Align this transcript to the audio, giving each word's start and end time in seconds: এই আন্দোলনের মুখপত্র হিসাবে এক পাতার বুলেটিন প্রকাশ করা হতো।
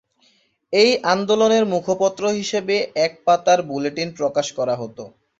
এই 0.73 0.91
আন্দোলনের 1.13 1.63
মুখপত্র 1.73 2.23
হিসাবে 2.39 2.75
এক 3.05 3.13
পাতার 3.25 3.59
বুলেটিন 3.69 4.09
প্রকাশ 4.19 4.47
করা 4.57 4.75
হতো। 4.75 5.03